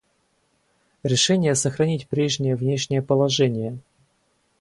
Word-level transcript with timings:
Решение 1.03 1.53
сохранить 1.53 2.07
прежнее 2.07 2.55
внешнее 2.55 3.03
положение. 3.03 3.77